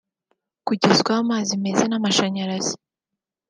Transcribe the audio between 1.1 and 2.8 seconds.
amazi meza n’amashanyarazi